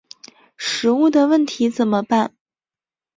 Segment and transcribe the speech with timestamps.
[0.57, 2.33] 食物的问题怎么办？